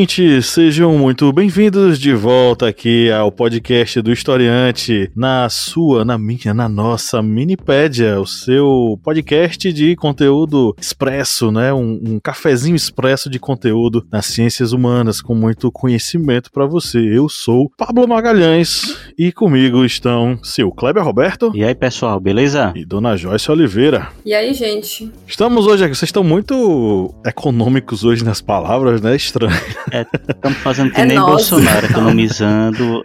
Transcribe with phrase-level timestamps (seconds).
[0.00, 6.54] Ouvintes, sejam muito bem-vindos de volta aqui ao podcast do Historiante, na sua, na minha,
[6.54, 11.70] na nossa Minipédia, o seu podcast de conteúdo expresso, né?
[11.74, 16.98] Um, um cafezinho expresso de conteúdo nas ciências humanas, com muito conhecimento para você.
[16.98, 21.52] Eu sou Pablo Magalhães e comigo estão seu Kleber Roberto.
[21.54, 22.72] E aí, pessoal, beleza?
[22.74, 24.08] E Dona Joyce Oliveira.
[24.24, 25.12] E aí, gente?
[25.26, 29.14] Estamos hoje aqui, vocês estão muito econômicos hoje nas palavras, né?
[29.14, 29.50] Estranho.
[29.92, 31.18] É, estamos fazendo que é nem.
[31.20, 33.02] Bolsonaro, economizando,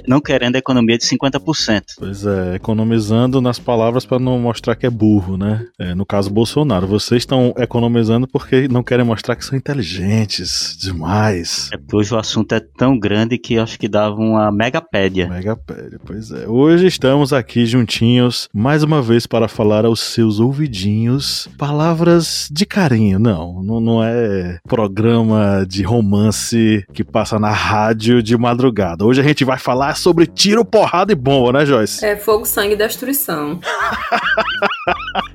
[0.00, 1.82] é, não querendo a economia de 50%.
[1.98, 5.66] Pois é, economizando nas palavras para não mostrar que é burro, né?
[5.78, 11.68] É, no caso Bolsonaro, vocês estão economizando porque não querem mostrar que são inteligentes demais.
[11.72, 15.28] É porque hoje o assunto é tão grande que acho que dava uma megapédia.
[15.28, 16.48] Megapédia, pois é.
[16.48, 23.18] Hoje estamos aqui juntinhos, mais uma vez para falar aos seus ouvidinhos palavras de carinho.
[23.18, 29.04] Não, não, não é programa de romance que passa na rádio de madrugada.
[29.04, 32.04] Hoje a gente vai falar sobre tiro, porrada e bomba, né, Joyce?
[32.04, 33.60] É fogo, sangue e destruição.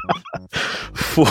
[0.94, 1.30] Fogo.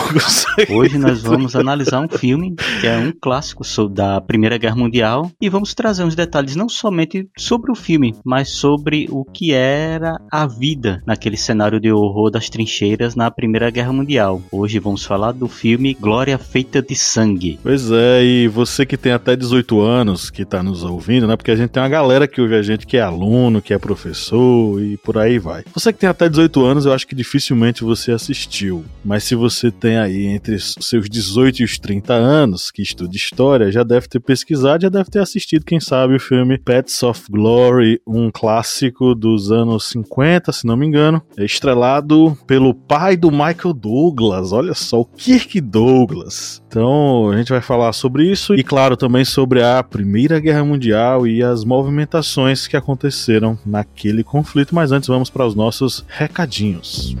[0.69, 5.49] Hoje nós vamos analisar um filme que é um clássico da Primeira Guerra Mundial e
[5.49, 10.47] vamos trazer uns detalhes não somente sobre o filme, mas sobre o que era a
[10.47, 14.41] vida naquele cenário de horror das trincheiras na Primeira Guerra Mundial.
[14.51, 17.59] Hoje vamos falar do filme Glória Feita de Sangue.
[17.61, 21.35] Pois é, e você que tem até 18 anos, que está nos ouvindo, né?
[21.35, 23.77] Porque a gente tem uma galera que ouve a gente que é aluno, que é
[23.77, 25.63] professor e por aí vai.
[25.73, 28.83] Você que tem até 18 anos, eu acho que dificilmente você assistiu.
[29.03, 33.15] Mas se você tem aí entre os seus 18 e os 30 anos, que estuda
[33.15, 37.23] história, já deve ter pesquisado, já deve ter assistido, quem sabe, o filme Pets of
[37.29, 43.31] Glory, um clássico dos anos 50, se não me engano, é estrelado pelo pai do
[43.31, 44.51] Michael Douglas.
[44.51, 46.61] Olha só, o Kirk Douglas.
[46.67, 51.27] Então, a gente vai falar sobre isso e, claro, também sobre a Primeira Guerra Mundial
[51.27, 54.75] e as movimentações que aconteceram naquele conflito.
[54.75, 57.15] Mas antes, vamos para os nossos recadinhos.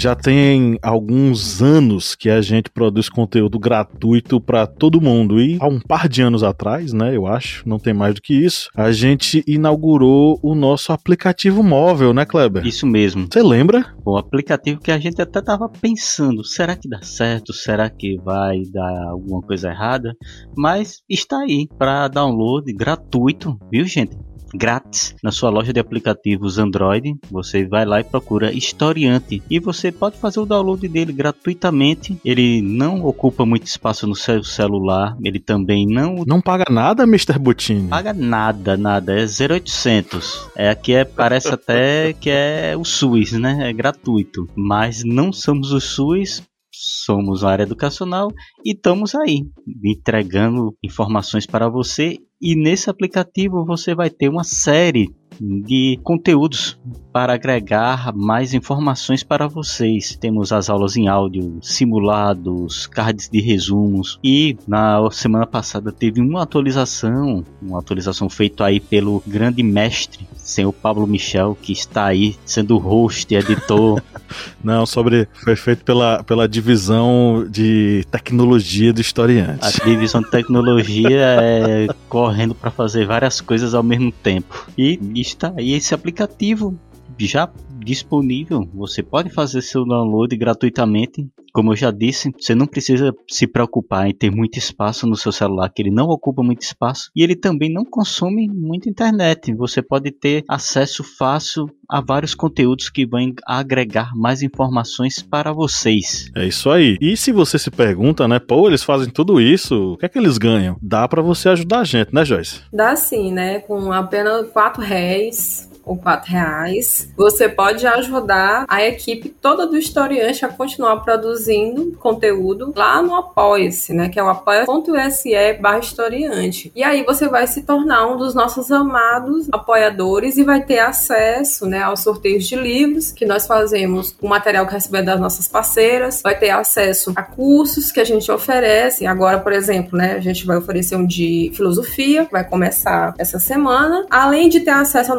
[0.00, 5.68] Já tem alguns anos que a gente produz conteúdo gratuito para todo mundo e há
[5.68, 8.90] um par de anos atrás, né, eu acho, não tem mais do que isso, a
[8.92, 12.66] gente inaugurou o nosso aplicativo móvel, né, Kleber?
[12.66, 13.28] Isso mesmo.
[13.30, 13.94] Você lembra?
[14.02, 17.52] O aplicativo que a gente até tava pensando, será que dá certo?
[17.52, 20.16] Será que vai dar alguma coisa errada?
[20.56, 24.16] Mas está aí para download gratuito, viu, gente?
[24.54, 27.14] Grátis na sua loja de aplicativos Android.
[27.30, 32.18] Você vai lá e procura Historiante e você pode fazer o download dele gratuitamente.
[32.24, 35.16] Ele não ocupa muito espaço no seu celular.
[35.22, 37.38] Ele também não não paga nada, Mr.
[37.38, 37.88] Butini.
[37.88, 39.14] Paga nada, nada.
[39.18, 40.48] É 0800.
[40.56, 43.68] É aqui é parece até que é o SUS, né?
[43.68, 48.32] É gratuito, mas não somos o SUS somos a área educacional
[48.64, 49.44] e estamos aí
[49.84, 56.78] entregando informações para você e nesse aplicativo você vai ter uma série de conteúdos
[57.12, 60.16] para agregar mais informações para vocês.
[60.20, 66.42] Temos as aulas em áudio, simulados, cards de resumos e na semana passada teve uma
[66.42, 72.78] atualização, uma atualização feita aí pelo grande mestre, senhor Pablo Michel, que está aí sendo
[72.78, 74.02] host, editor.
[74.62, 79.58] Não, sobre foi feito pela, pela divisão de tecnologia do historiante.
[79.60, 81.10] A divisão de tecnologia
[81.40, 84.68] é correndo para fazer várias coisas ao mesmo tempo.
[84.78, 86.78] E está aí esse aplicativo
[87.26, 87.50] já
[87.80, 88.68] disponível.
[88.74, 91.26] Você pode fazer seu download gratuitamente.
[91.52, 95.32] Como eu já disse, você não precisa se preocupar em ter muito espaço no seu
[95.32, 99.52] celular, que ele não ocupa muito espaço e ele também não consome muita internet.
[99.54, 106.30] Você pode ter acesso fácil a vários conteúdos que vão agregar mais informações para vocês.
[106.36, 106.96] É isso aí.
[107.00, 110.18] E se você se pergunta, né, pô, eles fazem tudo isso, o que é que
[110.18, 110.76] eles ganham?
[110.80, 112.60] Dá para você ajudar a gente, né, Joyce?
[112.72, 113.58] Dá sim, né?
[113.58, 120.44] Com apenas 4 réis ou quatro reais, você pode ajudar a equipe toda do historiante
[120.44, 124.08] a continuar produzindo conteúdo lá no Apoia-se, né?
[124.08, 126.70] Que é o apoia.se barra historiante.
[126.76, 131.66] E aí você vai se tornar um dos nossos amados apoiadores e vai ter acesso
[131.66, 136.22] né, aos sorteios de livros que nós fazemos, o material que recebemos das nossas parceiras,
[136.22, 139.06] vai ter acesso a cursos que a gente oferece.
[139.06, 144.06] Agora, por exemplo, né, a gente vai oferecer um de filosofia, vai começar essa semana,
[144.08, 145.18] além de ter acesso ao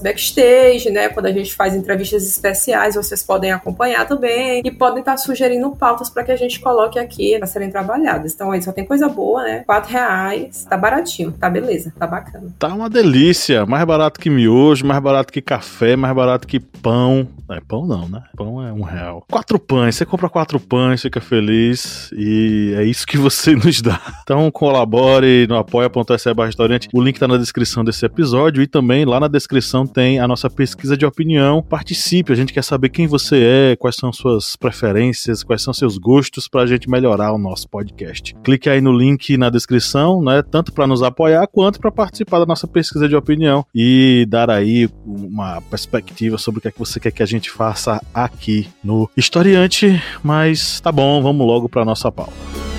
[0.00, 5.16] backstage, né, quando a gente faz entrevistas especiais, vocês podem acompanhar também e podem estar
[5.16, 8.34] sugerindo pautas para que a gente coloque aqui para serem trabalhadas.
[8.34, 9.64] Então aí só tem coisa boa, né?
[9.66, 12.52] Quatro reais, tá baratinho, tá beleza, tá bacana.
[12.58, 17.28] Tá uma delícia, mais barato que miojo, mais barato que café, mais barato que pão.
[17.48, 18.22] Não é pão não, né?
[18.36, 19.24] Pão é um real.
[19.30, 24.00] Quatro pães, você compra quatro pães, fica feliz e é isso que você nos dá.
[24.22, 26.88] Então colabore no apoia.se restaurante.
[26.92, 30.48] O link tá na descrição desse episódio e também lá na descrição tem a nossa
[30.48, 31.62] pesquisa de opinião.
[31.62, 35.98] Participe, a gente quer saber quem você é, quais são suas preferências, quais são seus
[35.98, 38.34] gostos pra gente melhorar o nosso podcast.
[38.42, 40.42] Clique aí no link na descrição, né?
[40.42, 44.88] Tanto para nos apoiar quanto para participar da nossa pesquisa de opinião e dar aí
[45.04, 49.08] uma perspectiva sobre o que é que você quer que a gente faça aqui no
[49.16, 50.02] Historiante.
[50.22, 52.71] Mas tá bom, vamos logo para nossa pauta.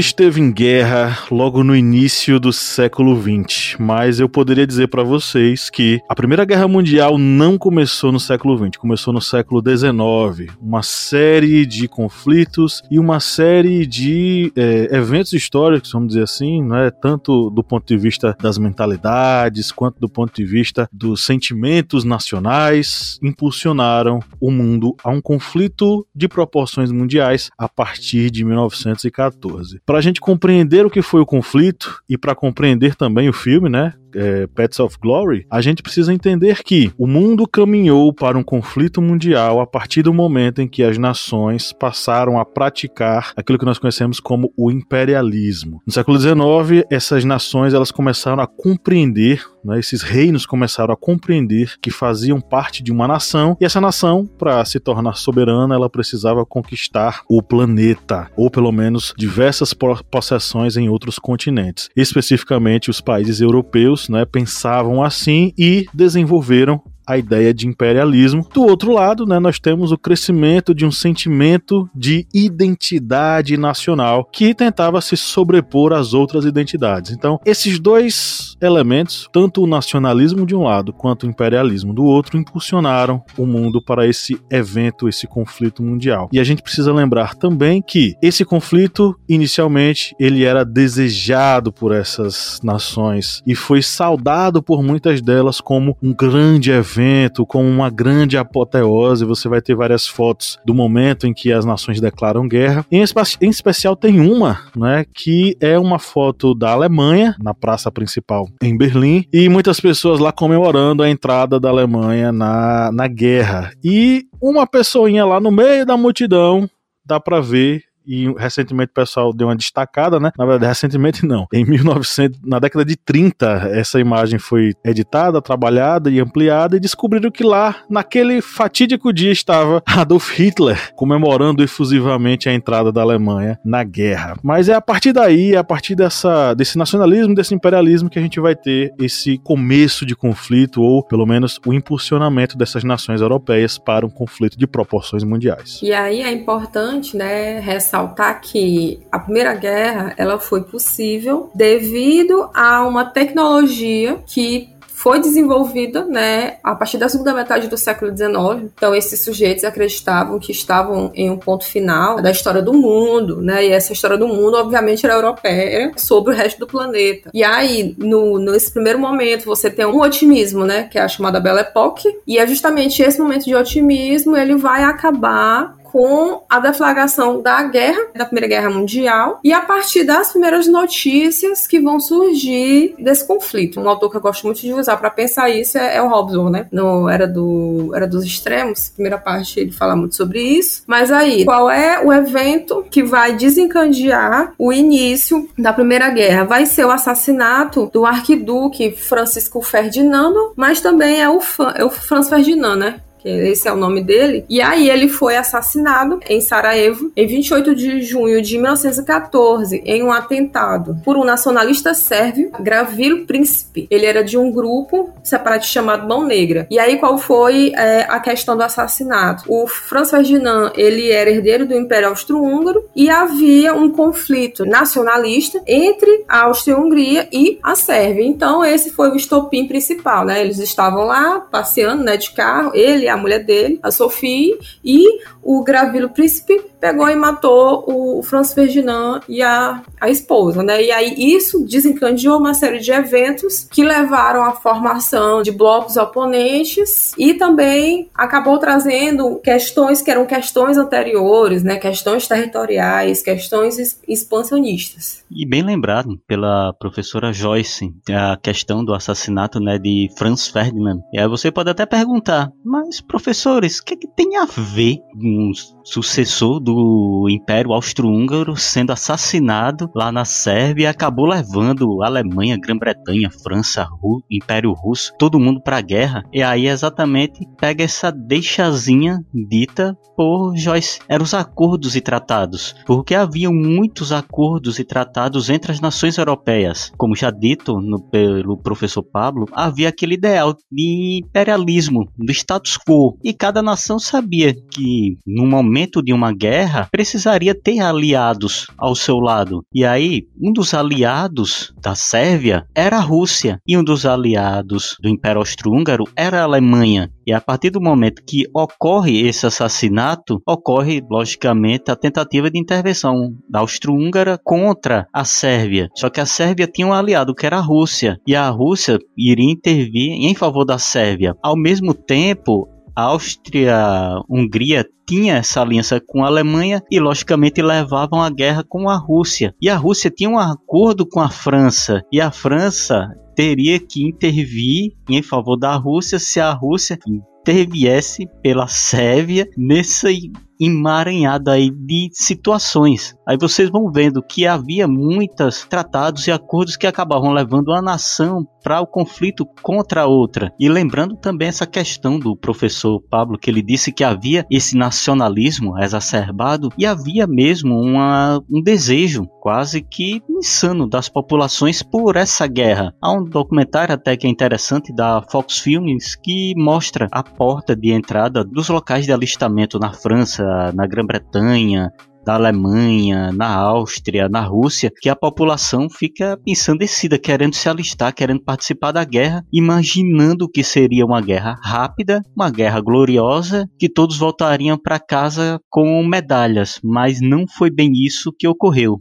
[0.00, 5.68] Esteve em guerra logo no início do século XX, mas eu poderia dizer para vocês
[5.68, 10.56] que a Primeira Guerra Mundial não começou no século XX, começou no século XIX.
[10.58, 16.90] Uma série de conflitos e uma série de é, eventos históricos, vamos dizer assim, é
[16.90, 23.18] tanto do ponto de vista das mentalidades quanto do ponto de vista dos sentimentos nacionais,
[23.22, 29.82] impulsionaram o mundo a um conflito de proporções mundiais a partir de 1914.
[29.90, 33.68] Para a gente compreender o que foi o conflito e para compreender também o filme,
[33.68, 33.92] né?
[34.14, 39.00] É, Pets of Glory, a gente precisa entender que o mundo caminhou para um conflito
[39.00, 43.78] mundial a partir do momento em que as nações passaram a praticar aquilo que nós
[43.78, 45.82] conhecemos como o imperialismo.
[45.86, 51.74] No século XIX, essas nações elas começaram a compreender, né, esses reinos começaram a compreender
[51.80, 56.44] que faziam parte de uma nação e essa nação, para se tornar soberana, ela precisava
[56.46, 59.74] conquistar o planeta ou pelo menos diversas
[60.10, 67.52] possessões em outros continentes, especificamente os países europeus né, pensavam assim e desenvolveram a ideia
[67.52, 68.46] de imperialismo.
[68.52, 74.54] Do outro lado, né, nós temos o crescimento de um sentimento de identidade nacional que
[74.54, 77.10] tentava se sobrepor às outras identidades.
[77.10, 82.38] Então, esses dois elementos, tanto o nacionalismo de um lado quanto o imperialismo do outro,
[82.38, 86.28] impulsionaram o mundo para esse evento, esse conflito mundial.
[86.32, 92.60] E a gente precisa lembrar também que esse conflito, inicialmente, ele era desejado por essas
[92.62, 98.36] nações e foi saudado por muitas delas como um grande evento evento com uma grande
[98.36, 99.24] apoteose.
[99.24, 102.84] Você vai ter várias fotos do momento em que as nações declaram guerra.
[102.90, 103.02] Em,
[103.40, 108.76] em especial tem uma, né, que é uma foto da Alemanha na praça principal em
[108.76, 113.70] Berlim e muitas pessoas lá comemorando a entrada da Alemanha na, na guerra.
[113.84, 116.68] E uma pessoinha lá no meio da multidão
[117.04, 120.32] dá para ver e recentemente o pessoal deu uma destacada, né?
[120.36, 121.46] Na verdade, recentemente não.
[121.52, 127.30] Em 1900, na década de 30, essa imagem foi editada, trabalhada e ampliada e descobriram
[127.30, 133.84] que lá, naquele fatídico dia, estava Adolf Hitler comemorando efusivamente a entrada da Alemanha na
[133.84, 134.36] guerra.
[134.42, 138.22] Mas é a partir daí, é a partir dessa, desse nacionalismo, desse imperialismo que a
[138.22, 143.78] gente vai ter esse começo de conflito ou pelo menos o impulsionamento dessas nações europeias
[143.78, 145.78] para um conflito de proporções mundiais.
[145.80, 152.48] E aí é importante, né, ressaltar ressaltar que a Primeira Guerra ela foi possível devido
[152.54, 158.70] a uma tecnologia que foi desenvolvida né, a partir da segunda metade do século XIX.
[158.76, 163.64] Então, esses sujeitos acreditavam que estavam em um ponto final da história do mundo, né?
[163.64, 167.30] E essa história do mundo, obviamente, era europeia sobre o resto do planeta.
[167.32, 170.82] E aí, no, nesse primeiro momento, você tem um otimismo, né?
[170.82, 172.06] Que é a chamada Belle Époque.
[172.26, 178.00] E é justamente esse momento de otimismo, ele vai acabar com a deflagração da guerra,
[178.14, 183.80] da Primeira Guerra Mundial, e a partir das primeiras notícias que vão surgir desse conflito.
[183.80, 186.50] Um autor que eu gosto muito de usar para pensar isso é, é o Hobsbawm,
[186.50, 186.66] né?
[186.70, 190.82] No Era, do, Era dos Extremos, primeira parte ele fala muito sobre isso.
[190.86, 196.44] Mas aí, qual é o evento que vai desencadear o início da Primeira Guerra?
[196.44, 201.40] Vai ser o assassinato do arquiduque Francisco Ferdinando, mas também é o,
[201.74, 203.00] é o Franz Ferdinand, né?
[203.20, 204.44] Que esse é o nome dele.
[204.48, 210.12] E aí ele foi assassinado em Sarajevo em 28 de junho de 1914 em um
[210.12, 213.86] atentado por um nacionalista sérvio, Gravilo Príncipe.
[213.90, 216.66] Ele era de um grupo separatista chamado Mão Negra.
[216.70, 219.44] E aí qual foi é, a questão do assassinato?
[219.46, 226.24] O Franz Ferdinand, ele era herdeiro do Império Austro-Húngaro e havia um conflito nacionalista entre
[226.28, 228.24] a Áustria-Hungria e a Sérvia.
[228.24, 230.40] Então esse foi o estopim principal, né?
[230.40, 235.04] Eles estavam lá passeando, né, de carro, ele a mulher dele, a Sophie, e
[235.42, 240.82] o Gravilo Príncipe pegou e matou o Franz Ferdinand e a, a esposa, né?
[240.82, 247.12] E aí isso desencadeou uma série de eventos que levaram à formação de blocos oponentes
[247.18, 251.76] e também acabou trazendo questões que eram questões anteriores, né?
[251.76, 255.22] Questões territoriais, questões expansionistas.
[255.30, 261.00] E bem lembrado pela professora Joyce, a questão do assassinato, né, de Franz Ferdinand.
[261.12, 264.98] E aí você pode até perguntar, mas professores, o que, é que tem a ver
[265.14, 265.52] um
[265.84, 273.84] sucessor do Império Austro-Húngaro sendo assassinado lá na Sérvia e acabou levando Alemanha, Grã-Bretanha, França,
[273.84, 276.22] Ru Império Russo, todo mundo para a guerra.
[276.32, 281.00] E aí exatamente pega essa deixazinha dita por Joyce.
[281.08, 286.92] Eram os acordos e tratados, porque haviam muitos acordos e tratados entre as nações europeias.
[286.96, 292.89] Como já dito no, pelo professor Pablo, havia aquele ideal de imperialismo, do status quo,
[293.22, 299.18] e cada nação sabia que no momento de uma guerra precisaria ter aliados ao seu
[299.18, 299.64] lado.
[299.72, 305.08] E aí, um dos aliados da Sérvia era a Rússia, e um dos aliados do
[305.08, 307.10] Império Austro-Húngaro era a Alemanha.
[307.26, 313.32] E a partir do momento que ocorre esse assassinato, ocorre logicamente a tentativa de intervenção
[313.48, 315.88] da Austro-Húngara contra a Sérvia.
[315.94, 319.52] Só que a Sérvia tinha um aliado que era a Rússia, e a Rússia iria
[319.52, 321.36] intervir em favor da Sérvia.
[321.42, 328.30] Ao mesmo tempo, a Áustria-Hungria tinha essa aliança com a Alemanha e, logicamente, levavam a
[328.30, 329.54] guerra com a Rússia.
[329.60, 334.92] E a Rússia tinha um acordo com a França, e a França teria que intervir
[335.08, 343.16] em favor da Rússia se a Rússia interviesse pela Sérvia nesse emaranhado aí de situações.
[343.26, 348.46] Aí vocês vão vendo que havia muitos tratados e acordos que acabavam levando uma nação
[348.62, 350.52] para o conflito contra a outra.
[350.58, 355.78] E lembrando também essa questão do professor Pablo, que ele disse que havia esse nacionalismo
[355.78, 362.94] exacerbado e havia mesmo uma, um desejo quase que insano das populações por essa guerra.
[363.00, 367.92] Há um documentário até que é interessante da Fox Films que mostra a porta de
[367.92, 371.90] entrada dos locais de alistamento na França, na Grã-Bretanha,
[372.26, 378.42] na Alemanha, na Áustria, na Rússia, que a população fica ensandecida, querendo se alistar, querendo
[378.42, 384.78] participar da guerra, imaginando que seria uma guerra rápida, uma guerra gloriosa, que todos voltariam
[384.78, 388.96] para casa com medalhas, mas não foi bem isso que ocorreu.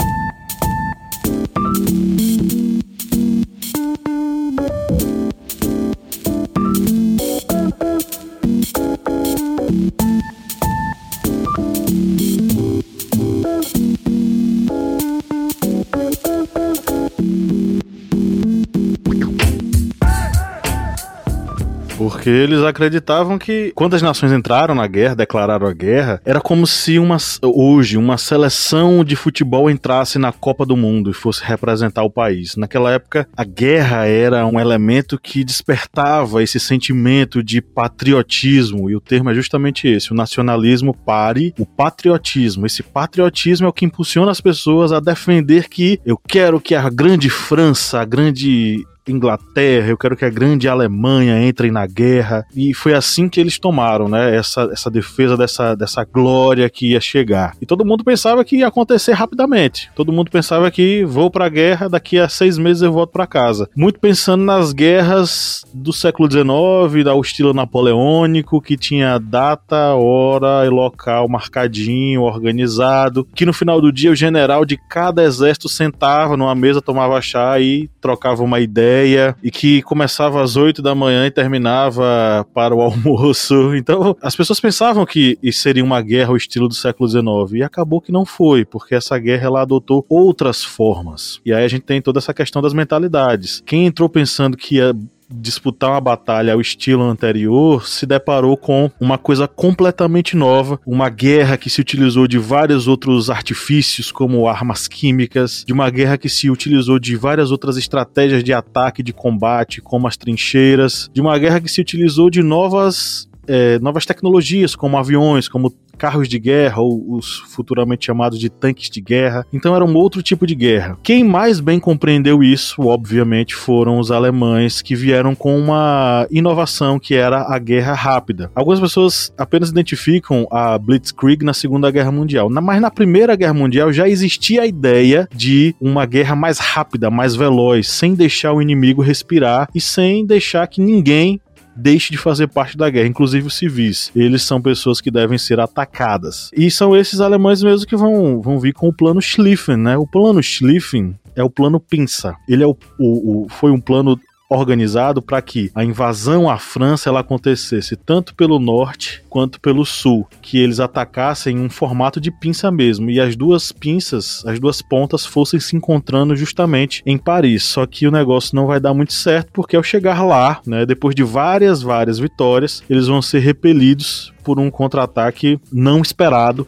[22.19, 26.67] Porque eles acreditavam que quando as nações entraram na guerra, declararam a guerra, era como
[26.67, 32.03] se uma, hoje uma seleção de futebol entrasse na Copa do Mundo e fosse representar
[32.03, 32.57] o país.
[32.57, 38.99] Naquela época, a guerra era um elemento que despertava esse sentimento de patriotismo, e o
[38.99, 42.65] termo é justamente esse: o nacionalismo pare o patriotismo.
[42.65, 46.89] Esse patriotismo é o que impulsiona as pessoas a defender que eu quero que a
[46.89, 52.45] grande França, a grande Inglaterra, eu quero que a grande Alemanha entre na guerra.
[52.55, 54.35] E foi assim que eles tomaram, né?
[54.35, 57.55] Essa, essa defesa dessa, dessa glória que ia chegar.
[57.61, 59.89] E todo mundo pensava que ia acontecer rapidamente.
[59.95, 63.69] Todo mundo pensava que vou pra guerra, daqui a seis meses eu volto para casa.
[63.75, 70.69] Muito pensando nas guerras do século XIX, da estilo napoleônico, que tinha data, hora e
[70.69, 73.27] local marcadinho, organizado.
[73.35, 77.59] Que no final do dia o general de cada exército sentava numa mesa, tomava chá
[77.59, 78.98] e trocava uma ideia
[79.43, 83.75] e que começava às 8 da manhã e terminava para o almoço.
[83.75, 88.01] Então, as pessoas pensavam que seria uma guerra ao estilo do século XIX e acabou
[88.01, 91.39] que não foi, porque essa guerra ela adotou outras formas.
[91.45, 93.61] E aí a gente tem toda essa questão das mentalidades.
[93.65, 94.95] Quem entrou pensando que ia
[95.29, 101.57] disputar uma batalha ao estilo anterior, se deparou com uma coisa completamente nova, uma guerra
[101.57, 106.49] que se utilizou de vários outros artifícios, como armas químicas, de uma guerra que se
[106.49, 111.61] utilizou de várias outras estratégias de ataque, de combate, como as trincheiras, de uma guerra
[111.61, 117.13] que se utilizou de novas é, novas tecnologias, como aviões, como carros de guerra, ou
[117.13, 119.45] os futuramente chamados de tanques de guerra.
[119.51, 120.97] Então era um outro tipo de guerra.
[121.03, 127.13] Quem mais bem compreendeu isso, obviamente, foram os alemães que vieram com uma inovação que
[127.13, 128.49] era a guerra rápida.
[128.55, 133.91] Algumas pessoas apenas identificam a Blitzkrieg na Segunda Guerra Mundial, mas na Primeira Guerra Mundial
[133.91, 139.01] já existia a ideia de uma guerra mais rápida, mais veloz, sem deixar o inimigo
[139.01, 141.41] respirar e sem deixar que ninguém
[141.79, 144.11] deixe de fazer parte da guerra, inclusive os civis.
[144.15, 146.51] Eles são pessoas que devem ser atacadas.
[146.55, 149.97] E são esses alemães mesmo que vão, vão vir com o plano Schlieffen, né?
[149.97, 152.35] O plano Schlieffen é o plano pinça.
[152.47, 157.09] Ele é o, o, o foi um plano organizado para que a invasão à França
[157.09, 162.31] ela acontecesse tanto pelo norte quanto pelo sul, que eles atacassem em um formato de
[162.31, 167.63] pinça mesmo e as duas pinças, as duas pontas fossem se encontrando justamente em Paris.
[167.63, 171.13] Só que o negócio não vai dar muito certo porque ao chegar lá, né, depois
[171.13, 176.67] de várias várias vitórias, eles vão ser repelidos por um contra-ataque não esperado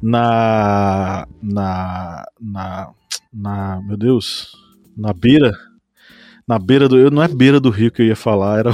[0.00, 2.90] na na na
[3.32, 4.52] na meu Deus,
[4.96, 5.52] na beira
[6.46, 7.10] na beira do.
[7.10, 8.70] Não é beira do rio que eu ia falar, era.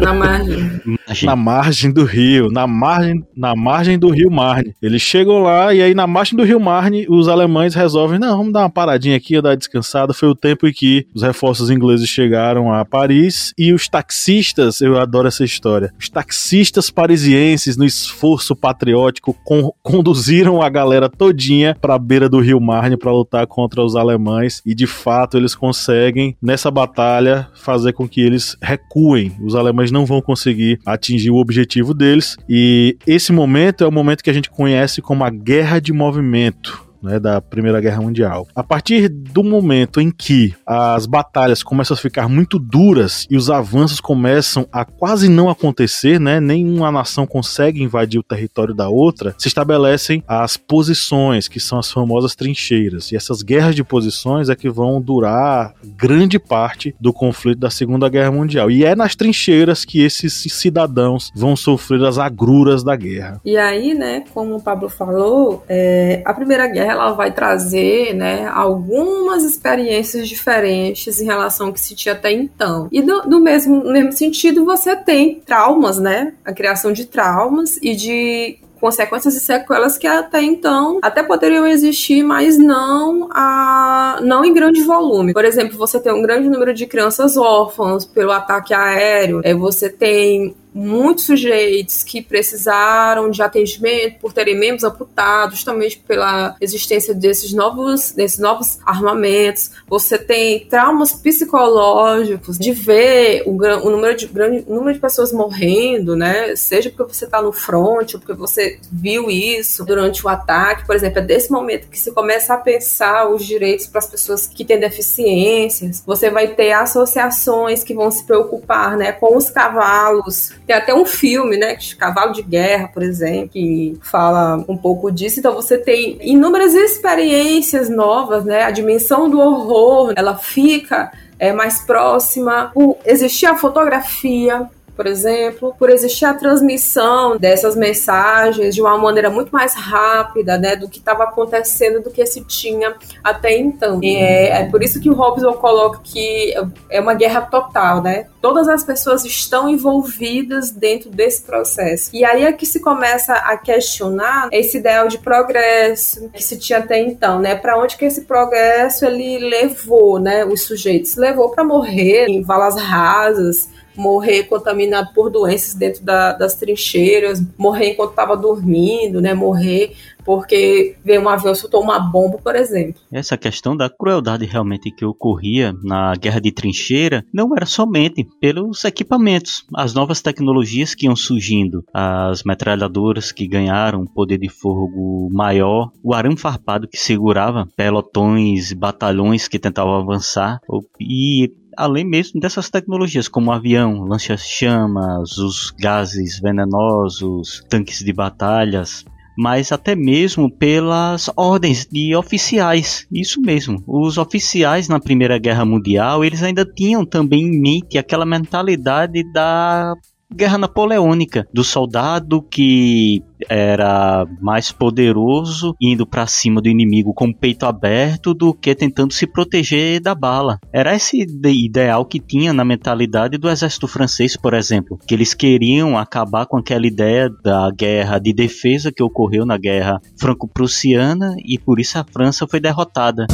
[0.00, 0.80] Na margem.
[1.22, 4.74] na margem do rio, na margem, na margem do rio Marne.
[4.80, 8.52] Eles chegam lá e aí na margem do rio Marne os alemães resolvem, não, vamos
[8.52, 10.14] dar uma paradinha aqui, dar uma descansada.
[10.14, 14.98] Foi o tempo em que os reforços ingleses chegaram a Paris e os taxistas, eu
[14.98, 21.94] adoro essa história, os taxistas parisienses no esforço patriótico con conduziram a galera todinha para
[21.94, 26.36] a beira do rio Marne para lutar contra os alemães e de fato eles conseguem
[26.40, 29.32] nessa batalha fazer com que eles recuem.
[29.42, 32.36] Os alemães não vão conseguir atingir o objetivo deles.
[32.48, 36.91] E esse momento é o momento que a gente conhece como a guerra de movimento
[37.02, 38.46] né, da Primeira Guerra Mundial.
[38.54, 43.50] A partir do momento em que as batalhas começam a ficar muito duras e os
[43.50, 49.34] avanços começam a quase não acontecer, né, nenhuma nação consegue invadir o território da outra,
[49.38, 53.10] se estabelecem as posições, que são as famosas trincheiras.
[53.10, 58.08] E essas guerras de posições é que vão durar grande parte do conflito da Segunda
[58.08, 58.70] Guerra Mundial.
[58.70, 63.40] E é nas trincheiras que esses cidadãos vão sofrer as agruras da guerra.
[63.44, 68.46] E aí, né, como o Pablo falou, é, a Primeira Guerra ela vai trazer né,
[68.52, 72.88] algumas experiências diferentes em relação ao que se tinha até então.
[72.92, 76.34] E do, do mesmo, no mesmo sentido, você tem traumas, né?
[76.44, 82.24] A criação de traumas e de consequências e sequelas que até então até poderiam existir,
[82.24, 85.32] mas não a não em grande volume.
[85.32, 89.88] Por exemplo, você tem um grande número de crianças órfãs pelo ataque aéreo, é, você
[89.88, 97.52] tem muitos sujeitos que precisaram de atendimento por terem membros amputados, justamente pela existência desses
[97.52, 99.70] novos, desses novos armamentos.
[99.88, 106.16] Você tem traumas psicológicos de ver o, o número de grande número de pessoas morrendo,
[106.16, 106.56] né?
[106.56, 110.96] Seja porque você está no front ou porque você viu isso durante o ataque, por
[110.96, 114.64] exemplo, é desse momento que se começa a pensar os direitos para as pessoas que
[114.64, 116.02] têm deficiências.
[116.06, 121.04] Você vai ter associações que vão se preocupar, né, com os cavalos tem até um
[121.04, 121.76] filme, né?
[121.98, 125.38] Cavalo de Guerra, por exemplo, que fala um pouco disso.
[125.38, 128.64] Então você tem inúmeras experiências novas, né?
[128.64, 132.70] A dimensão do horror, ela fica é, mais próxima.
[132.72, 139.30] Por existir a fotografia, por exemplo, por existir a transmissão dessas mensagens de uma maneira
[139.30, 144.00] muito mais rápida, né, do que estava acontecendo do que se tinha até então.
[144.02, 146.54] É, é por isso que o Robson coloca que
[146.90, 148.26] é uma guerra total, né?
[148.40, 152.10] Todas as pessoas estão envolvidas dentro desse processo.
[152.12, 156.80] E aí é que se começa a questionar esse ideal de progresso que se tinha
[156.80, 157.54] até então, né?
[157.54, 160.44] Para onde que esse progresso ele levou, né?
[160.44, 166.54] Os sujeitos levou para morrer em valas rasas morrer contaminado por doenças dentro da, das
[166.54, 169.34] trincheiras, morrer enquanto estava dormindo, né?
[169.34, 173.00] Morrer porque veio um avião soltou uma bomba, por exemplo.
[173.10, 178.84] Essa questão da crueldade realmente que ocorria na guerra de trincheira não era somente pelos
[178.84, 185.90] equipamentos, as novas tecnologias que iam surgindo, as metralhadoras que ganharam poder de fogo maior,
[186.02, 190.60] o arame farpado que segurava pelotões, batalhões que tentavam avançar
[191.00, 199.04] e além mesmo dessas tecnologias como o avião, lança-chamas, os gases venenosos, tanques de batalhas,
[199.36, 203.06] mas até mesmo pelas ordens de oficiais.
[203.10, 203.82] Isso mesmo.
[203.86, 209.94] Os oficiais na Primeira Guerra Mundial, eles ainda tinham também em mente aquela mentalidade da
[210.34, 217.34] Guerra Napoleônica, do soldado que era mais poderoso indo para cima do inimigo com o
[217.34, 220.58] peito aberto do que tentando se proteger da bala.
[220.72, 225.98] Era esse ideal que tinha na mentalidade do exército francês, por exemplo, que eles queriam
[225.98, 231.80] acabar com aquela ideia da guerra de defesa que ocorreu na guerra franco-prussiana e por
[231.80, 233.26] isso a França foi derrotada.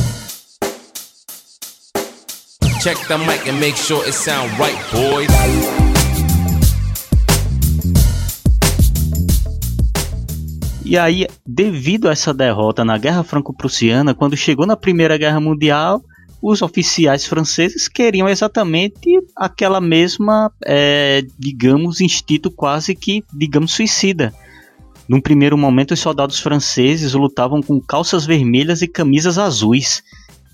[2.81, 5.88] Check the mic and make sure it sound right, boys.
[10.85, 16.03] E aí, devido a essa derrota na Guerra Franco-Prussiana, quando chegou na Primeira Guerra Mundial,
[16.41, 24.33] os oficiais franceses queriam exatamente aquela mesma, é, digamos, instinto quase que, digamos, suicida.
[25.09, 30.03] Num primeiro momento, os soldados franceses lutavam com calças vermelhas e camisas azuis.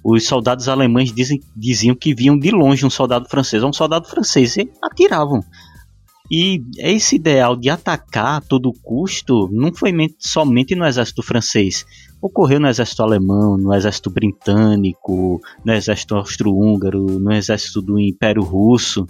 [0.02, 4.56] Os soldados alemães dizem, diziam que viam de longe um soldado francês, um soldado francês,
[4.56, 5.42] e atiravam.
[6.30, 11.84] E esse ideal de atacar a todo custo não foi somente no exército francês.
[12.20, 19.06] Ocorreu no exército alemão, no exército britânico, no exército austro-húngaro, no exército do Império Russo.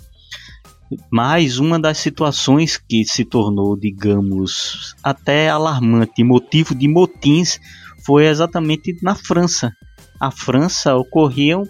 [1.08, 7.60] Mas uma das situações que se tornou, digamos, até alarmante, motivo de motins,
[8.04, 9.72] foi exatamente na França.
[10.20, 11.64] A França ocorriam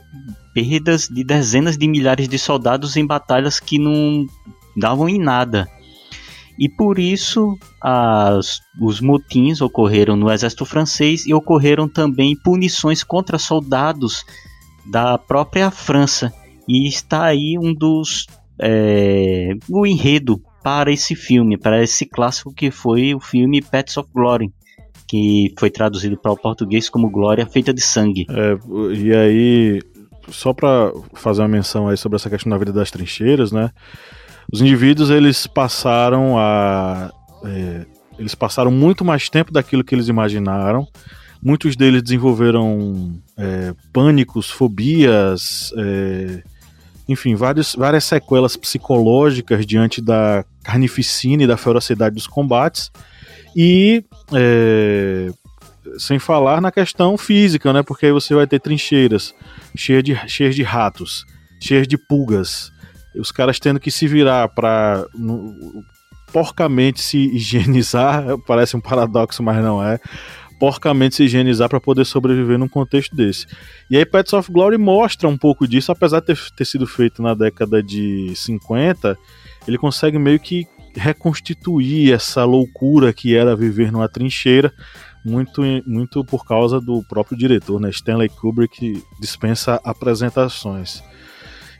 [0.54, 4.26] perdas de dezenas de milhares de soldados em batalhas que não
[4.76, 5.68] davam em nada.
[6.58, 13.38] E por isso as, os motins ocorreram no exército francês e ocorreram também punições contra
[13.38, 14.24] soldados
[14.86, 16.32] da própria França.
[16.68, 18.26] E está aí um dos.
[18.58, 24.08] É, o enredo para esse filme, para esse clássico que foi o filme Pets of
[24.14, 24.50] Glory,
[25.08, 28.26] que foi traduzido para o português como Glória Feita de Sangue.
[28.30, 28.56] É,
[28.96, 29.82] e aí,
[30.28, 33.70] só para fazer uma menção aí sobre essa questão da vida das trincheiras, né?
[34.52, 37.10] Os indivíduos eles passaram a
[37.44, 37.86] é,
[38.18, 40.86] eles passaram muito mais tempo daquilo que eles imaginaram.
[41.42, 46.42] Muitos deles desenvolveram é, pânicos, fobias, é,
[47.08, 52.90] enfim, vários, várias sequelas psicológicas diante da carnificina e da ferocidade dos combates.
[53.54, 55.30] E é,
[55.98, 57.82] sem falar na questão física, né?
[57.82, 59.34] Porque aí você vai ter trincheiras
[59.76, 61.26] cheias de, cheias de ratos,
[61.60, 62.72] cheias de pulgas,
[63.16, 65.06] os caras tendo que se virar para
[66.32, 70.00] porcamente se higienizar, parece um paradoxo, mas não é.
[70.58, 73.46] Porcamente se higienizar para poder sobreviver num contexto desse.
[73.90, 77.22] E aí Pets of Glory mostra um pouco disso, apesar de ter, ter sido feito
[77.22, 79.16] na década de 50,
[79.66, 84.72] ele consegue meio que reconstituir essa loucura que era viver numa trincheira,
[85.24, 87.90] muito, muito por causa do próprio diretor, né?
[87.90, 91.02] Stanley Kubrick, dispensa apresentações.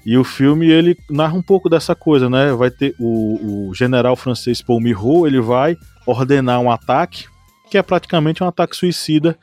[0.04, 2.52] E o filme ele narra um pouco dessa coisa, né?
[2.52, 7.26] Vai ter o, o general francês Paul Mirot, ele vai ordenar um ataque
[7.70, 9.36] que é praticamente um ataque suicida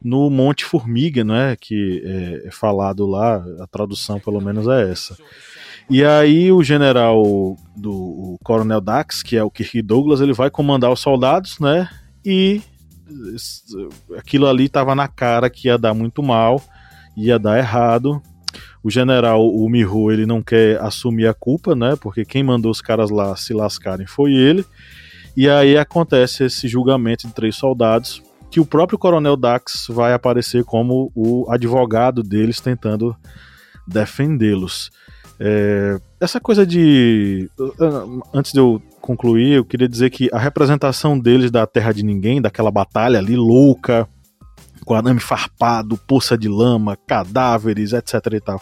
[0.00, 1.56] no Monte Formiga, né?
[1.58, 5.16] Que é, é falado lá, a tradução pelo menos é essa.
[5.90, 10.50] E aí o general do o Coronel Dax, que é o Kirk Douglas, ele vai
[10.50, 11.88] comandar os soldados, né?
[12.24, 12.62] E
[14.16, 16.62] aquilo ali estava na cara que ia dar muito mal,
[17.16, 18.22] ia dar errado,
[18.82, 21.96] o general, o Miho, ele não quer assumir a culpa, né?
[22.00, 24.64] Porque quem mandou os caras lá se lascarem foi ele.
[25.36, 30.64] E aí acontece esse julgamento de três soldados, que o próprio Coronel Dax vai aparecer
[30.64, 33.16] como o advogado deles tentando
[33.86, 34.90] defendê-los.
[35.40, 37.50] É, essa coisa de.
[38.32, 42.40] Antes de eu concluir, eu queria dizer que a representação deles da Terra de Ninguém,
[42.40, 44.06] daquela batalha ali louca,
[44.84, 48.60] com arame farpado, poça de lama, cadáveres, etc e tal.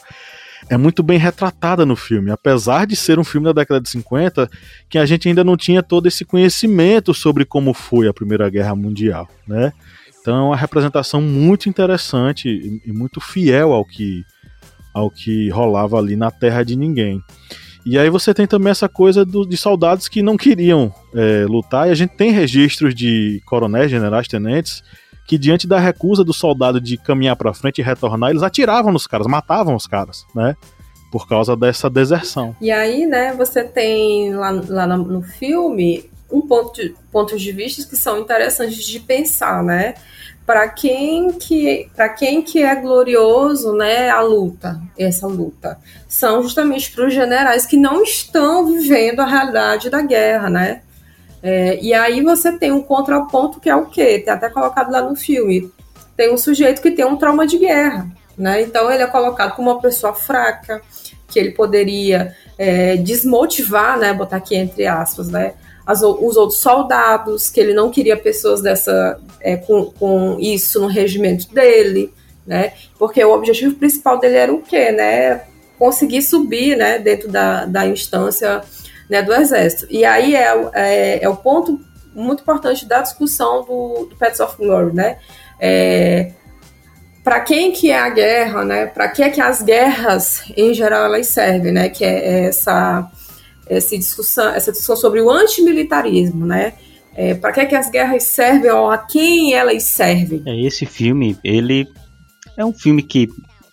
[0.68, 4.48] É muito bem retratada no filme, apesar de ser um filme da década de 50,
[4.88, 8.74] que a gente ainda não tinha todo esse conhecimento sobre como foi a Primeira Guerra
[8.74, 9.72] Mundial, né?
[10.20, 14.22] Então é uma representação muito interessante e muito fiel ao que
[14.92, 17.22] ao que rolava ali na Terra de Ninguém.
[17.86, 21.88] E aí você tem também essa coisa do, de soldados que não queriam é, lutar,
[21.88, 24.82] e a gente tem registros de coronéis, generais, tenentes
[25.30, 29.06] que diante da recusa do soldado de caminhar para frente e retornar, eles atiravam nos
[29.06, 30.56] caras, matavam os caras, né?
[31.12, 32.56] Por causa dessa deserção.
[32.60, 37.88] E aí, né, você tem lá, lá no filme um ponto de, pontos de vista
[37.88, 39.94] que são interessantes de pensar, né?
[40.44, 46.90] para quem que para quem que é glorioso, né, a luta, essa luta, são justamente
[46.90, 50.82] para os generais que não estão vivendo a realidade da guerra, né?
[51.42, 54.18] É, e aí você tem um contraponto que é o quê?
[54.18, 55.70] Tem até colocado lá no filme.
[56.16, 58.60] Tem um sujeito que tem um trauma de guerra, né?
[58.62, 60.82] Então ele é colocado como uma pessoa fraca,
[61.26, 64.12] que ele poderia é, desmotivar, né?
[64.12, 65.54] Botar aqui entre aspas, né?
[65.86, 70.88] As, os outros soldados, que ele não queria pessoas dessa é, com, com isso no
[70.88, 72.12] regimento dele,
[72.46, 72.74] né?
[72.98, 75.42] Porque o objetivo principal dele era o quê, né?
[75.78, 76.98] Conseguir subir, né?
[76.98, 78.62] Dentro da, da instância
[79.10, 79.86] né, do exército.
[79.90, 81.80] E aí é, é, é o ponto
[82.14, 85.18] muito importante da discussão do, do Pets of Glory, né?
[85.60, 86.32] É,
[87.22, 88.86] para quem que é a guerra, né?
[88.86, 91.88] Para que é que as guerras em geral elas servem, né?
[91.88, 93.10] Que é essa
[93.68, 96.74] essa discussão, essa discussão sobre o antimilitarismo, né?
[97.14, 100.42] É, para que é que as guerras servem ou a quem elas servem?
[100.46, 101.86] É esse filme, ele
[102.56, 103.28] é um filme que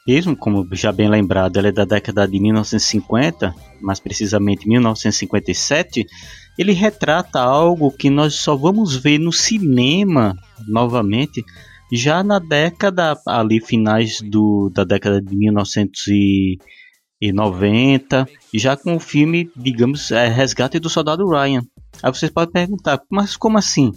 [0.08, 6.06] mesmo como já bem lembrado, ele é da década de 1950, mais precisamente 1957.
[6.58, 10.36] Ele retrata algo que nós só vamos ver no cinema
[10.68, 11.44] novamente
[11.92, 20.12] já na década ali finais do, da década de 1990, já com o filme, digamos,
[20.12, 21.62] é, Resgate do Soldado Ryan.
[22.04, 23.94] Aí vocês podem perguntar, mas como assim?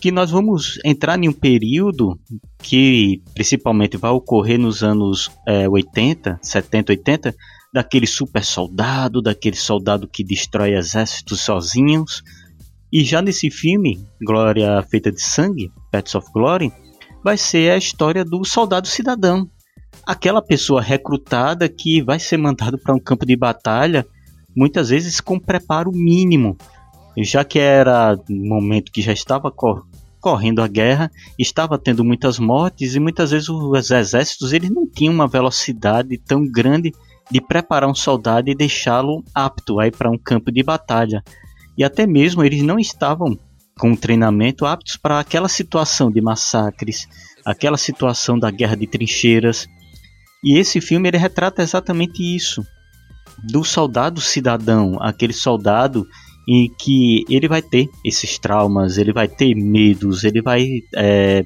[0.00, 2.18] Que nós vamos entrar em um período
[2.62, 7.34] que principalmente vai ocorrer nos anos é, 80, 70, 80,
[7.72, 12.22] daquele super soldado, daquele soldado que destrói exércitos sozinhos.
[12.92, 16.72] E já nesse filme, Glória Feita de Sangue, Pets of Glory,
[17.22, 19.48] vai ser a história do soldado cidadão.
[20.04, 24.06] Aquela pessoa recrutada que vai ser mandado para um campo de batalha,
[24.56, 26.56] muitas vezes com preparo mínimo,
[27.18, 29.86] já que era um momento que já estava cor
[30.20, 35.14] correndo a guerra, estava tendo muitas mortes e muitas vezes os exércitos eles não tinham
[35.14, 36.92] uma velocidade tão grande
[37.30, 41.22] de preparar um soldado e deixá-lo apto aí para um campo de batalha.
[41.78, 43.38] E até mesmo eles não estavam
[43.78, 47.08] com treinamento aptos para aquela situação de massacres,
[47.44, 49.66] aquela situação da guerra de trincheiras.
[50.44, 52.62] E esse filme ele retrata exatamente isso,
[53.50, 56.06] do soldado cidadão, aquele soldado
[56.48, 60.66] em que ele vai ter esses traumas, ele vai ter medos, ele vai
[60.96, 61.44] é,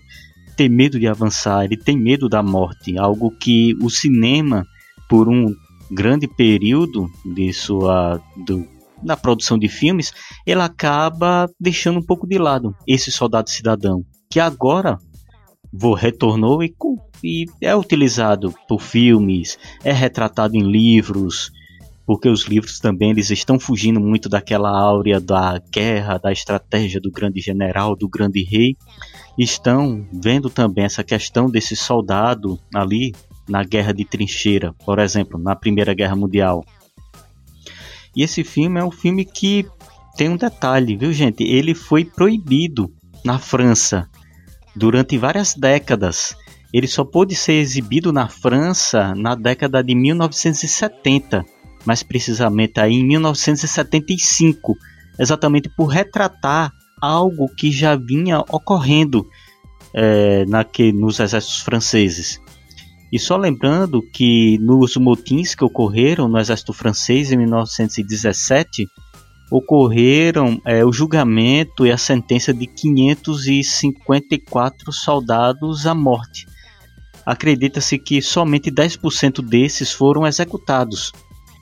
[0.57, 4.67] ter medo de avançar, ele tem medo da morte, algo que o cinema,
[5.09, 5.55] por um
[5.95, 8.67] grande período de sua do,
[9.03, 10.13] na produção de filmes,
[10.45, 14.99] ele acaba deixando um pouco de lado esse soldado cidadão, que agora
[15.73, 16.75] vou retornou e,
[17.23, 21.51] e é utilizado por filmes, é retratado em livros,
[22.07, 27.11] porque os livros também eles estão fugindo muito daquela áurea da guerra, da estratégia do
[27.11, 28.77] grande general, do grande rei,
[29.39, 33.13] estão vendo também essa questão desse soldado ali
[33.49, 36.65] na guerra de trincheira, por exemplo, na Primeira Guerra Mundial.
[38.17, 39.67] E esse filme é um filme que
[40.17, 41.43] tem um detalhe, viu, gente?
[41.43, 42.93] Ele foi proibido
[43.25, 44.09] na França
[44.75, 46.37] durante várias décadas.
[46.73, 51.45] Ele só pôde ser exibido na França na década de 1970,
[51.85, 54.77] mais precisamente aí em 1975,
[55.19, 59.29] exatamente por retratar algo que já vinha ocorrendo
[59.93, 62.41] é, naque, nos exércitos franceses.
[63.15, 68.89] E só lembrando que nos motins que ocorreram no exército francês em 1917,
[69.53, 76.49] ocorreram é, o julgamento e a sentença de 554 soldados à morte.
[77.25, 81.13] Acredita-se que somente 10% desses foram executados,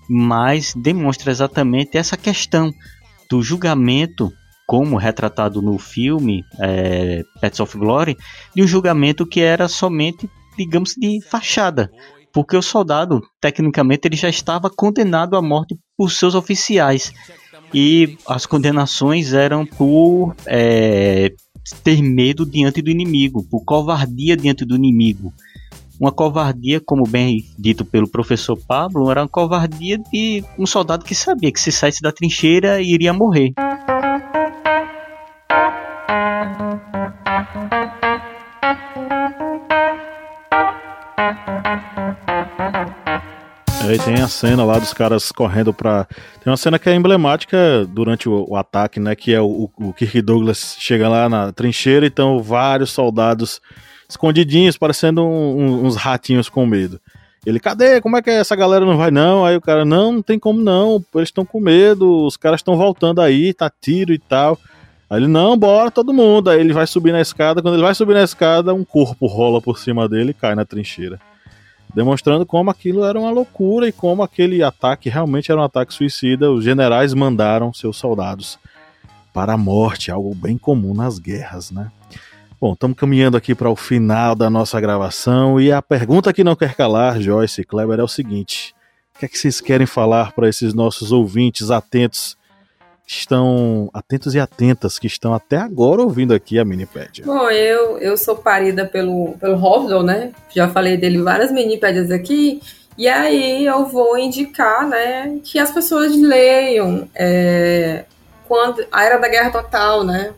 [0.08, 2.72] mas demonstra exatamente essa questão
[3.28, 4.32] do julgamento,
[4.66, 8.16] como retratado no filme é, Pets of Glory,
[8.56, 11.90] de um julgamento que era somente digamos, de fachada,
[12.32, 17.12] porque o soldado, tecnicamente, ele já estava condenado à morte por seus oficiais.
[17.74, 21.32] E as condenações eram por é,
[21.82, 25.32] ter medo diante do inimigo, por covardia diante do inimigo.
[26.00, 31.14] Uma covardia, como bem dito pelo professor Pablo, era uma covardia de um soldado que
[31.14, 33.52] sabia que se saísse da trincheira iria morrer.
[43.92, 46.06] Aí tem a cena lá dos caras correndo pra.
[46.42, 49.14] Tem uma cena que é emblemática durante o, o ataque, né?
[49.14, 53.60] Que é o, o Kirk Douglas chega lá na trincheira e estão vários soldados
[54.08, 56.98] escondidinhos, parecendo um, um, uns ratinhos com medo.
[57.44, 58.00] Ele, cadê?
[58.00, 59.44] Como é que essa galera não vai não?
[59.44, 62.76] Aí o cara, não, não tem como não, eles estão com medo, os caras estão
[62.76, 64.58] voltando aí, tá tiro e tal.
[65.10, 66.48] Aí ele, não, bora todo mundo.
[66.48, 67.60] Aí ele vai subir na escada.
[67.60, 70.64] Quando ele vai subir na escada, um corpo rola por cima dele e cai na
[70.64, 71.20] trincheira.
[71.94, 76.50] Demonstrando como aquilo era uma loucura e como aquele ataque realmente era um ataque suicida.
[76.50, 78.58] Os generais mandaram seus soldados
[79.32, 81.90] para a morte, algo bem comum nas guerras, né?
[82.60, 86.54] Bom, estamos caminhando aqui para o final da nossa gravação e a pergunta que não
[86.54, 88.74] quer calar, Joyce e Kleber, é o seguinte:
[89.14, 92.36] o que é que vocês querem falar para esses nossos ouvintes atentos
[93.18, 97.24] estão atentos e atentas que estão até agora ouvindo aqui a Minipédia?
[97.24, 100.32] Bom, eu, eu sou parida pelo, pelo Hovdol, né?
[100.54, 102.60] Já falei dele várias Minipédias aqui.
[102.96, 108.04] E aí eu vou indicar, né, que as pessoas leiam é,
[108.46, 110.32] quando a Era da Guerra Total, né?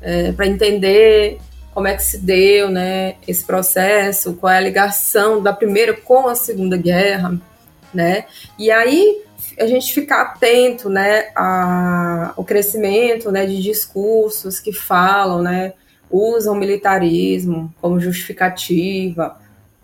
[0.00, 1.38] É, para entender
[1.74, 6.28] como é que se deu, né, esse processo, qual é a ligação da primeira com
[6.28, 7.38] a Segunda Guerra,
[7.92, 8.24] né?
[8.58, 9.22] E aí
[9.58, 15.74] a gente ficar atento, né, ao crescimento, né, de discursos que falam, né,
[16.10, 19.36] usam militarismo como justificativa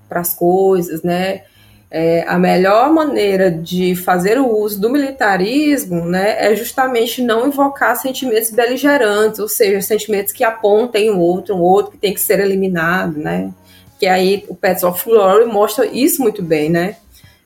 [0.09, 1.43] para as coisas, né?
[1.89, 7.95] É, a melhor maneira de fazer o uso do militarismo né, é justamente não invocar
[7.95, 12.41] sentimentos beligerantes, ou seja, sentimentos que apontem o outro, um outro que tem que ser
[12.41, 13.53] eliminado, né?
[14.01, 16.97] Que aí o Pets of Glory mostra isso muito bem, né?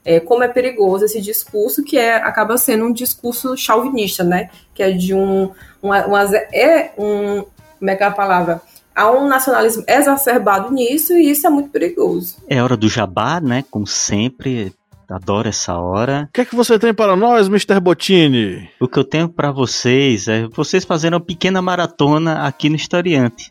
[0.04, 4.50] É, como é perigoso esse discurso que é, acaba sendo um discurso chauvinista, né?
[4.74, 5.50] Que é de um,
[5.82, 7.44] uma, uma, é um
[7.80, 8.60] como é que é a palavra?
[8.94, 12.36] Há um nacionalismo exacerbado nisso e isso é muito perigoso.
[12.46, 13.64] É hora do jabá, né?
[13.70, 14.74] Como sempre,
[15.08, 16.28] adoro essa hora.
[16.28, 17.80] O que é que você tem para nós, Mr.
[17.80, 18.68] Bottini?
[18.78, 23.50] O que eu tenho para vocês é vocês fazendo uma pequena maratona aqui no Historiante.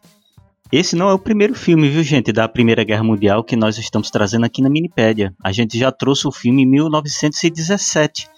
[0.72, 4.12] Esse não é o primeiro filme, viu, gente, da Primeira Guerra Mundial que nós estamos
[4.12, 5.34] trazendo aqui na Minipédia.
[5.44, 8.30] A gente já trouxe o filme em 1917.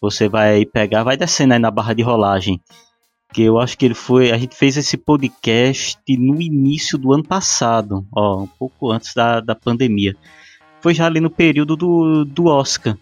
[0.00, 2.60] Você vai pegar, vai descendo aí na barra de rolagem.
[3.34, 4.30] Que eu acho que ele foi.
[4.30, 9.40] A gente fez esse podcast no início do ano passado, ó, um pouco antes da,
[9.40, 10.14] da pandemia.
[10.80, 12.96] Foi já ali no período do, do Oscar.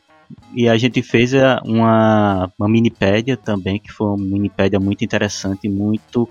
[0.55, 5.69] E a gente fez é, uma, uma minipédia também, que foi uma minipédia muito interessante,
[5.69, 6.27] muito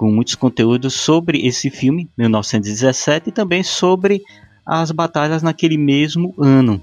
[0.00, 4.22] com muitos conteúdos sobre esse filme, 1917, e também sobre
[4.64, 6.82] as batalhas naquele mesmo ano.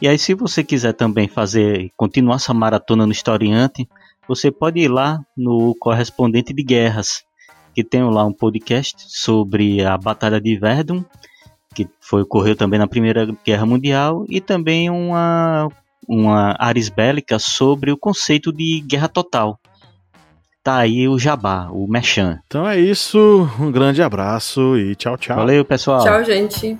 [0.00, 3.86] E aí, se você quiser também fazer, continuar essa maratona no Historiante,
[4.26, 7.22] você pode ir lá no Correspondente de Guerras,
[7.74, 11.04] que tem lá um podcast sobre a Batalha de Verdun,
[11.74, 15.68] que foi ocorreu também na Primeira Guerra Mundial, e também uma,
[16.08, 19.60] uma aris bélica sobre o conceito de guerra total,
[20.62, 22.38] tá aí o jabá, o mechan.
[22.46, 25.36] Então é isso, um grande abraço e tchau, tchau.
[25.36, 26.02] Valeu, pessoal.
[26.02, 26.78] Tchau, gente.